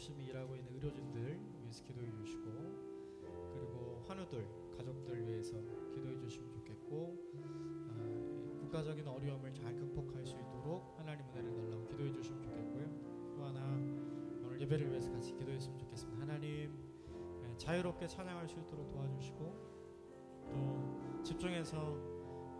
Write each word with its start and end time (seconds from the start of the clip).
열심히 0.00 0.24
일하고 0.28 0.56
있는 0.56 0.72
의료진들 0.76 1.38
위해서 1.60 1.84
기도해 1.84 2.10
주시고 2.14 2.42
그리고 3.52 4.02
환우들 4.08 4.48
가족들 4.78 5.28
위해서 5.28 5.52
기도해 5.94 6.16
주시면 6.16 6.50
좋겠고 6.52 7.18
아, 7.90 8.60
국가적인 8.60 9.06
어려움을 9.06 9.52
잘 9.52 9.76
극복할 9.76 10.24
수 10.24 10.36
있도록 10.38 10.98
하나님 10.98 11.26
은혜를 11.28 11.52
달라고 11.54 11.84
기도해 11.84 12.12
주시면 12.12 12.40
좋겠고요. 12.40 13.34
또 13.36 13.44
하나 13.44 13.74
오늘 14.42 14.58
예배를 14.62 14.88
위해서 14.88 15.12
같이 15.12 15.34
기도했으면 15.34 15.78
좋겠습니다. 15.78 16.22
하나님 16.22 16.72
예, 17.44 17.56
자유롭게 17.58 18.06
찬양할 18.06 18.48
수 18.48 18.58
있도록 18.58 18.88
도와주시고 18.88 19.54
또 20.48 21.22
집중해서 21.22 21.94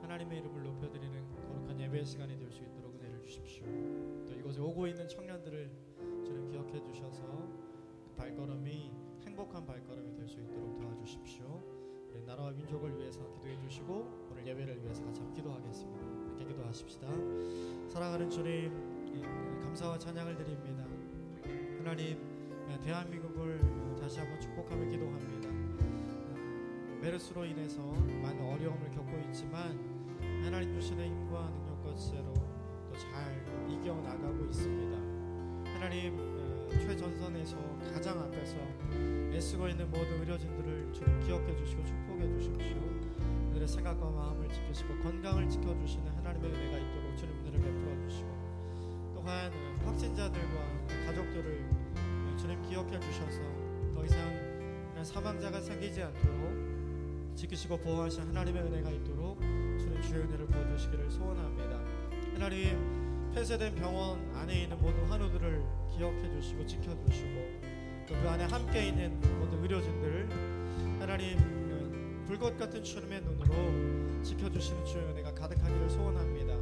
하나님의 0.03 0.41
이름을 0.41 0.63
높여드리는 0.63 1.47
거룩한 1.47 1.81
예배 1.81 2.05
시간이 2.05 2.37
될 2.37 2.51
수 2.53 2.63
있도록 2.65 2.95
은혜를 2.97 3.23
주십시오. 3.23 3.65
또 4.27 4.35
이곳에 4.35 4.61
오고 4.61 4.87
있는 4.89 5.09
청년들을 5.09 5.90
기억해 6.51 6.83
주셔서 6.83 7.23
그 8.05 8.15
발걸음이 8.17 8.93
행복한 9.25 9.65
발걸음이 9.67 10.15
될 10.17 10.29
수 10.29 10.41
있도록 10.41 10.79
도와주십시오. 10.81 11.63
우리 12.13 12.25
나라와 12.25 12.51
민족을 12.53 12.97
위해서 12.99 13.21
기도해 13.35 13.59
주시고 13.61 14.29
오늘 14.31 14.47
예배를 14.47 14.83
위해서 14.83 15.05
같이 15.05 15.23
기도하겠습니다. 15.35 16.05
함께 16.07 16.45
기도하십시다. 16.45 17.09
사랑하는 17.89 18.29
주님 18.31 19.61
감사와 19.63 19.99
찬양을 19.99 20.37
드립니다. 20.37 20.85
하나님 21.79 22.19
대한민국을 22.85 23.61
다시 24.01 24.19
한번 24.21 24.41
축복하며 24.41 24.89
기도합니다. 24.91 25.51
메르스로 27.01 27.45
인해서 27.45 27.81
많은 27.83 28.41
어려움을 28.53 28.91
겪고 28.91 29.17
있지만 29.29 29.79
하나님 30.45 30.73
주시는 30.75 31.05
힘과 31.07 31.49
능력과 31.51 31.95
지혜로 31.97 32.33
또 32.35 32.93
잘 32.99 33.67
이겨 33.71 33.95
나가고 33.95 34.45
있습니다. 34.47 34.99
하나님 35.73 36.40
최전선에서 36.71 37.57
가장 37.93 38.19
앞에서 38.21 38.57
애쓰고 39.33 39.69
있는 39.69 39.91
모든 39.91 40.21
의료진들을 40.21 40.93
주님 40.93 41.21
기억해 41.21 41.57
주시고 41.57 41.85
축복해 41.85 42.29
주십시오. 42.39 42.77
그들의 43.49 43.67
생각과 43.67 44.11
마음을 44.11 44.49
지키시고 44.49 44.99
건강을 45.03 45.49
지켜주시는 45.49 46.07
하나님의 46.17 46.51
은혜가 46.51 46.79
있도록 46.79 47.17
주님 47.17 47.39
은혜를 47.41 47.61
베풀어 47.61 48.09
주시고 48.09 48.29
또한 49.15 49.53
확진자들과 49.85 51.07
가족들을 51.07 51.65
주님 52.37 52.63
기억해 52.69 52.99
주셔서 53.01 53.41
더 53.95 54.05
이상 54.05 54.51
사망자가 55.03 55.61
생기지 55.61 56.03
않도록 56.03 57.35
지키시고 57.35 57.79
보호하신 57.79 58.23
하나님의 58.23 58.63
은혜가 58.63 58.91
있도록 58.91 59.41
주님 59.41 60.01
주의 60.03 60.23
은혜를 60.23 60.47
부어주시기를 60.47 61.11
소원합니다. 61.11 61.81
하나님 62.35 63.00
폐쇄된 63.35 63.75
병원 63.77 64.19
안에 64.37 64.63
있는 64.63 64.79
모든 64.81 65.05
환우들을 65.07 65.63
기억해 65.97 66.31
주시고 66.41 66.67
지켜 66.67 66.97
주시고 67.07 67.61
또 68.09 68.15
그 68.21 68.29
안에 68.29 68.45
함께 68.45 68.89
있는 68.89 69.21
모든 69.39 69.63
의료진들 69.63 70.29
하나님 70.99 71.39
불꽃 72.27 72.59
같은 72.59 72.83
주님의 72.83 73.21
눈으로 73.23 74.23
지켜 74.23 74.51
주시는 74.51 74.85
주의 74.85 75.05
은혜가 75.05 75.33
가득하기를 75.35 75.91
소원합니다. 75.91 76.55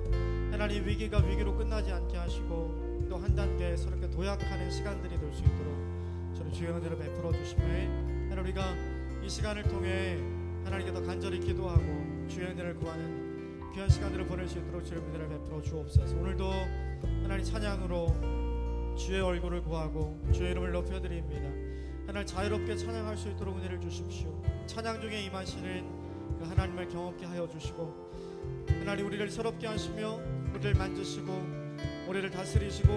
하나님 0.52 0.86
위기가 0.86 1.19
위기로 1.19 1.56
끝나지 1.56 1.91
않게 1.91 2.16
하시고 2.19 3.06
또 3.08 3.16
한 3.16 3.34
단계 3.34 3.75
서럽게 3.77 4.10
도약하는 4.10 4.70
시간들이 4.70 5.19
될 5.19 5.32
수 5.32 5.42
있도록 5.42 6.34
저는 6.36 6.53
주의 6.53 6.70
은혜를 6.70 6.98
베풀어 6.98 7.32
주심에 7.32 7.86
하나님 8.28 8.44
우리가 8.44 8.75
이 9.25 9.28
시간을 9.28 9.62
통해 9.64 10.19
하나님께 10.64 10.92
더 10.92 11.03
간절히 11.03 11.41
기도하고 11.41 12.27
주의 12.28 12.47
은혜를 12.47 12.77
구하는 12.77 13.27
귀한 13.74 13.88
시간들을 13.88 14.27
보낼 14.27 14.48
수 14.48 14.58
있도록 14.58 14.84
주의 14.84 15.00
은혜를 15.00 15.28
베풀어 15.28 15.62
주옵소서. 15.62 16.16
오늘도 16.16 16.50
하나님 17.22 17.44
찬양으로 17.44 18.94
주의 18.97 19.20
얼굴을 19.20 19.62
구하고 19.62 20.19
주의 20.33 20.50
이름을 20.50 20.72
높여드립니다. 20.72 21.48
하나님 22.06 22.26
자유롭게 22.26 22.76
찬양할 22.76 23.16
수 23.16 23.28
있도록 23.31 23.56
은혜를 23.59 23.81
주십시오. 23.81 24.42
찬양 24.66 25.00
중에 25.00 25.22
임하시는 25.25 26.38
그 26.38 26.44
하나님을 26.44 26.88
경험케 26.88 27.26
하여 27.26 27.47
주시고 27.48 28.09
하나님 28.81 29.06
우리를 29.06 29.31
새롭게 29.31 29.66
하시며 29.66 30.19
우리를 30.54 30.75
만지시고 30.75 31.32
우리를 32.09 32.31
다스리시고 32.31 32.92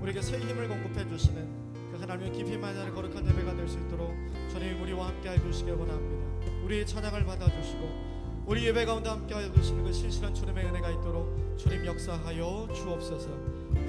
우리에게 0.00 0.22
새 0.22 0.38
힘을 0.38 0.68
공급해 0.68 1.06
주시는 1.08 1.68
그 1.92 1.98
하나님의 1.98 2.32
깊이 2.32 2.56
만나는 2.56 2.94
거룩한 2.94 3.26
예배가 3.28 3.56
될 3.56 3.68
수 3.68 3.78
있도록 3.80 4.14
주님 4.50 4.80
우리와 4.82 5.08
함께 5.08 5.30
해 5.30 5.40
주시길 5.40 5.74
원합니다. 5.74 6.64
우리의 6.64 6.86
찬양을 6.86 7.24
받아주시고 7.24 8.07
우리 8.48 8.64
예배 8.64 8.86
가운데 8.86 9.10
함께하여 9.10 9.52
주시는 9.52 9.84
그 9.84 9.92
신실한 9.92 10.34
주님의 10.34 10.64
은혜가 10.64 10.88
있도록 10.88 11.54
주님 11.58 11.84
역사하여 11.84 12.66
주옵소서. 12.74 13.28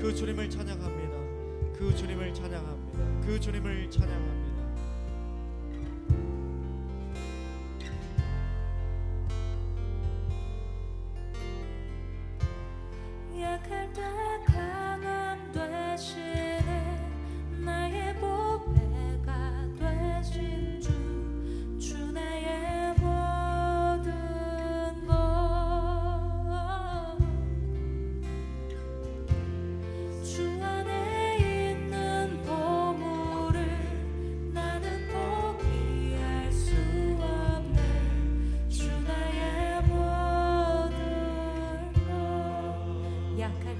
그 0.01 0.13
주님을 0.13 0.49
찬양합니다. 0.49 1.79
그 1.79 1.95
주님을 1.95 2.33
찬양합니다. 2.33 3.25
그 3.25 3.39
주님을 3.39 3.89
찬양합니다 3.89 4.38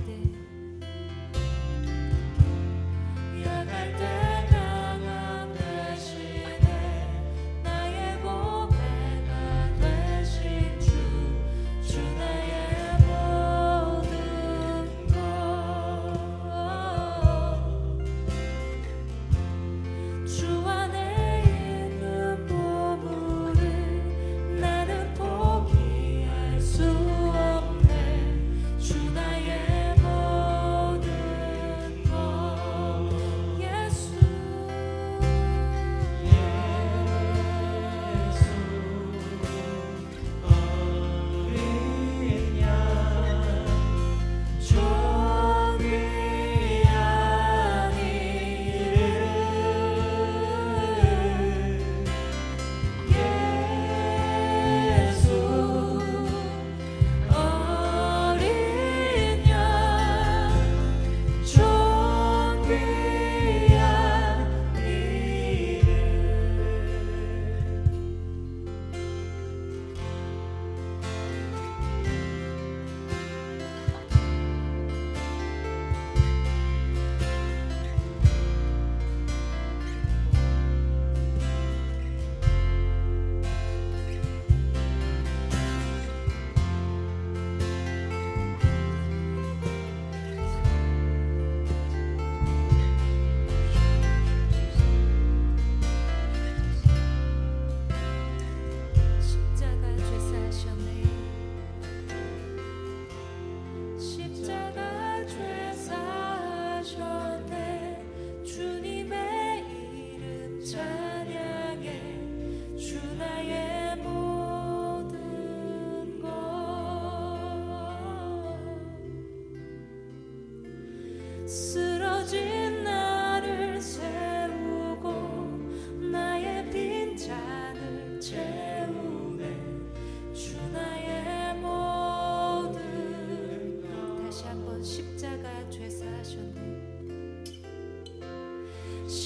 tarde. 0.09 0.49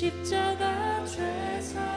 십자가 0.03 1.05
죄사 1.05 1.93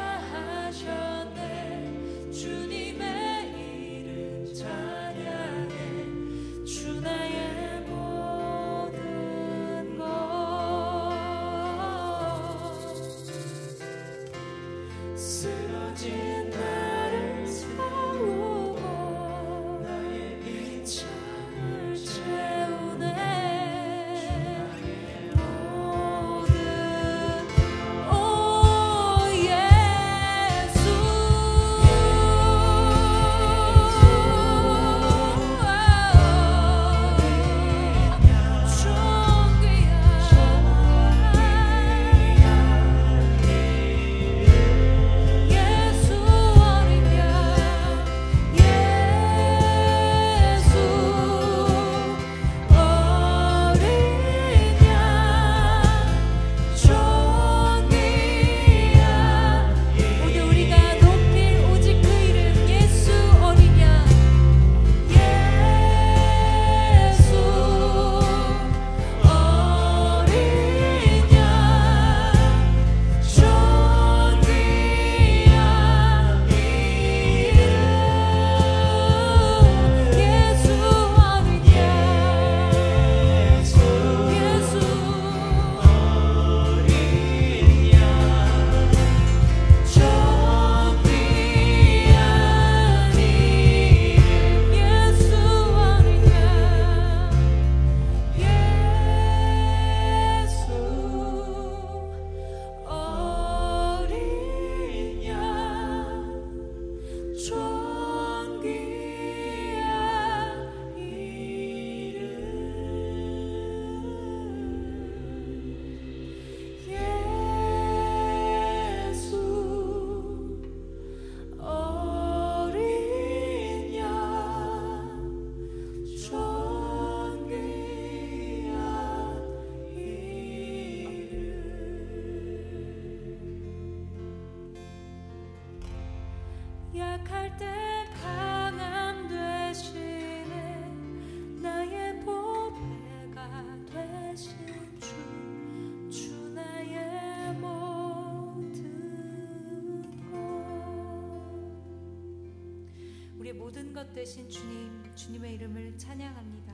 것 154.06 154.14
되신 154.14 154.48
주님, 154.48 155.02
주님의 155.14 155.54
이름을 155.54 155.98
찬양합니다. 155.98 156.72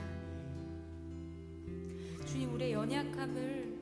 주님, 2.25 2.53
우리의 2.53 2.73
연약함을 2.73 3.77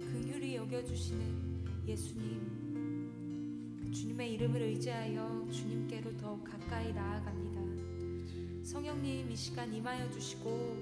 긍휼히 0.00 0.56
여겨주시는 0.56 1.84
예수님, 1.86 3.80
그 3.80 3.90
주님의 3.90 4.34
이름을 4.34 4.62
의지하여 4.62 5.48
주님께로 5.50 6.16
더욱 6.16 6.44
가까이 6.44 6.92
나아갑니다. 6.92 8.62
성령님 8.64 9.30
이 9.30 9.36
시간 9.36 9.72
임하여 9.72 10.10
주시고 10.10 10.76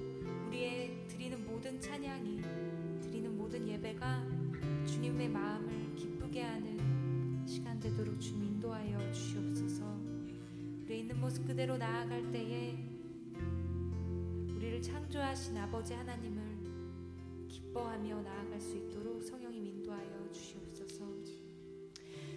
우리의 0.49 1.07
드리는 1.09 1.43
모든 1.47 1.81
찬양이 1.81 2.43
드리는 3.01 3.37
모든 3.37 3.67
예배가 3.67 4.27
주님의 4.87 5.29
마음을 5.29 5.95
기쁘게 5.97 6.43
하는 6.43 7.47
시간 7.47 7.81
되도록 7.81 8.21
주님 8.21 8.45
인도하여 8.45 9.00
있는 11.11 11.21
모습 11.21 11.45
그대로 11.45 11.77
나아갈 11.77 12.31
때에 12.31 12.79
우리를 14.55 14.81
창조하신 14.81 15.57
아버지 15.59 15.93
하나님을 15.93 17.49
기뻐하며 17.49 18.23
나아갈 18.23 18.61
수 18.61 18.77
있도록 18.77 19.21
성령님 19.23 19.67
인도하여 19.67 20.31
주시옵소서. 20.31 21.05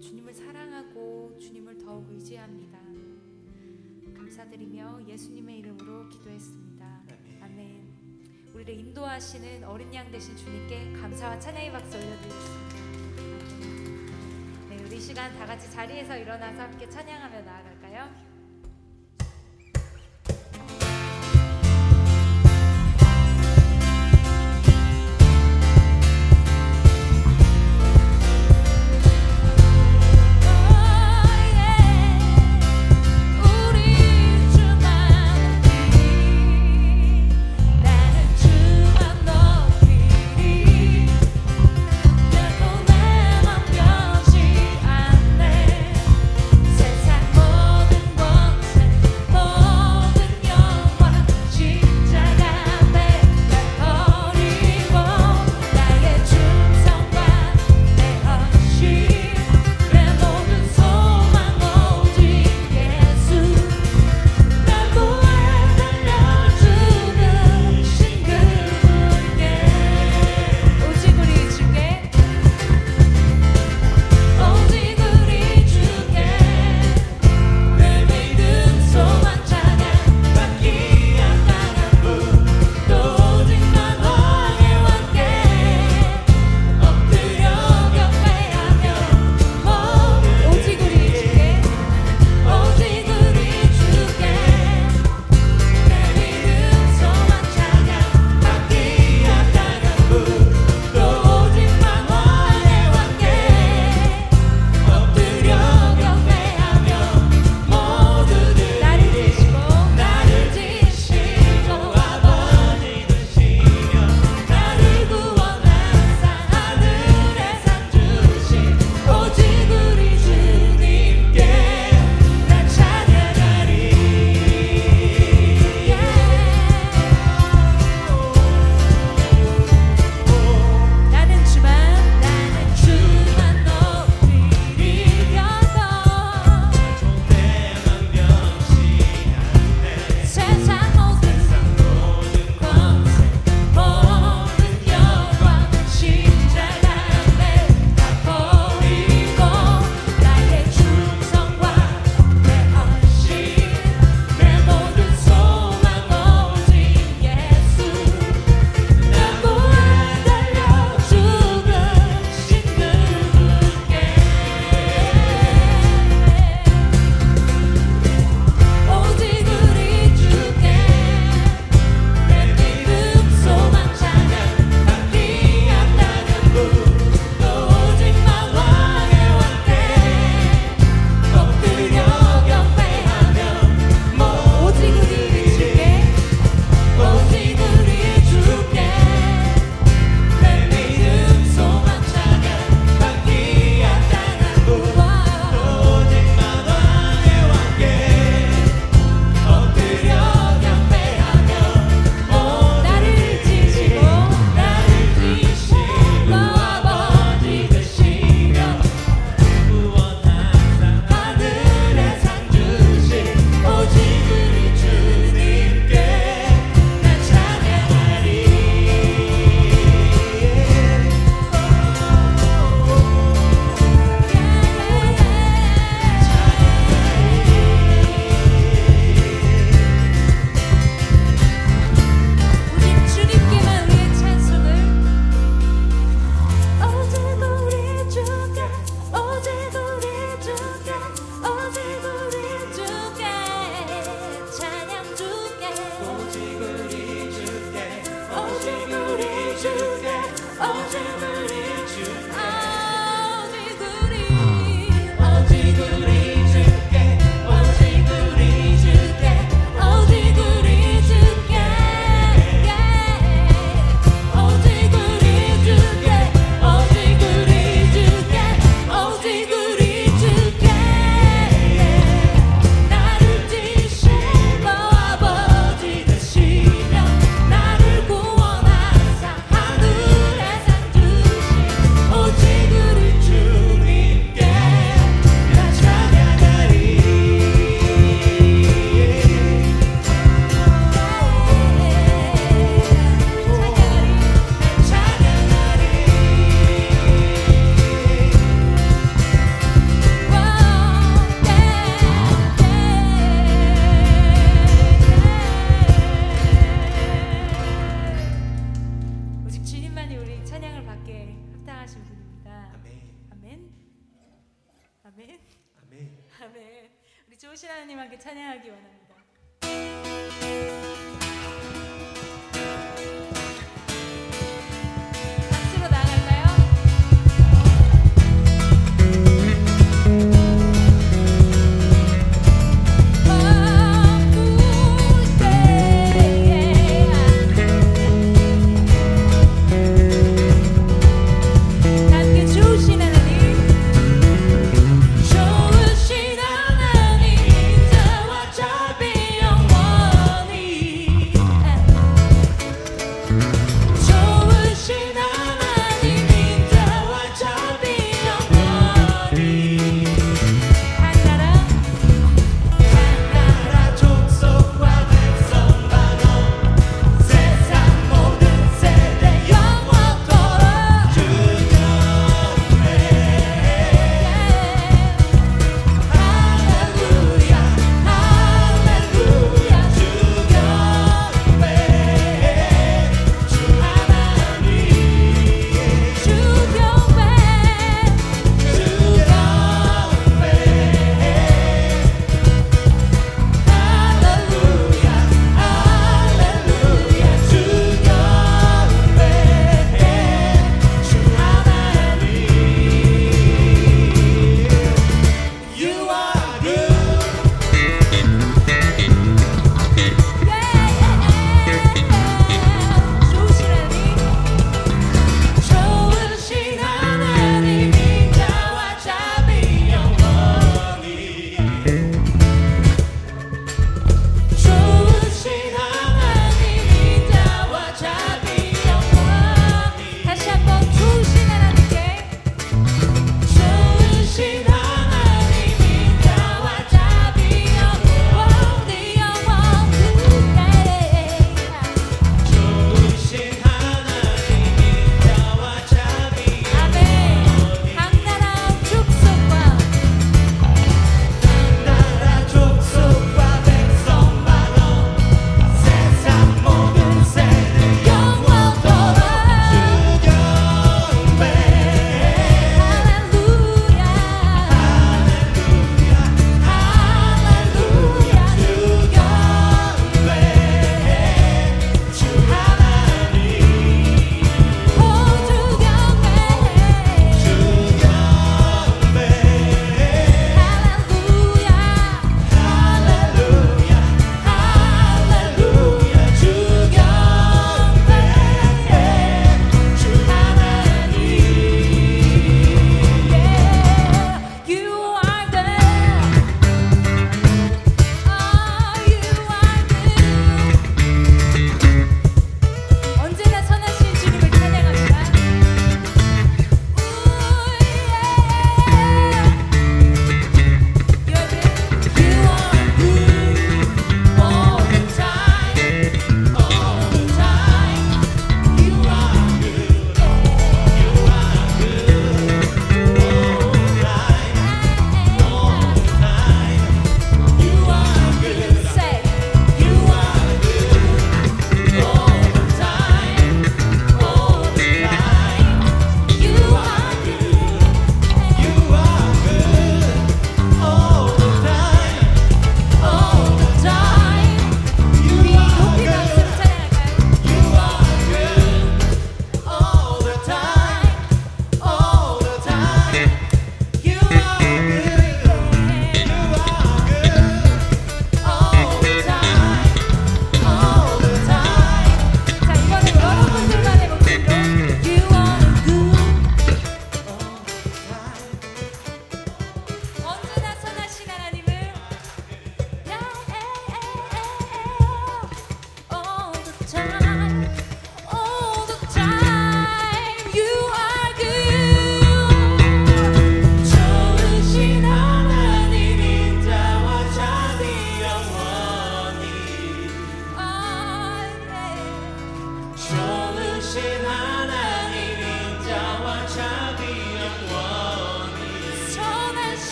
주님을 0.00 0.34
사랑하고 0.34 1.38
주님을 1.38 1.78
더욱 1.78 2.10
의지합니다. 2.10 2.78
감사드리며 4.16 5.06
예수님의 5.06 5.60
이름으로 5.60 6.08
기도했습니다. 6.08 7.02
아멘. 7.42 7.86
우리를 8.52 8.74
인도하시는 8.74 9.62
어린 9.64 9.94
양 9.94 10.10
되신 10.10 10.36
주님께 10.36 10.92
감사와 10.92 11.38
찬양의 11.38 11.70
박수 11.70 11.96
올려드리겠습니다. 11.96 12.76
네, 14.70 14.84
우리 14.84 14.96
이 14.96 15.00
시간 15.00 15.32
다 15.38 15.46
같이 15.46 15.70
자리에서 15.70 16.16
일어나서 16.18 16.62
함께 16.62 16.88
찬양하며 16.88 17.42
나아갈 17.42 17.65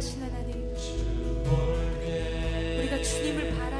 사랑하시는 0.00 0.30
하나님 0.32 0.74
우리가 2.78 3.02
주님을 3.02 3.50
바라 3.58 3.77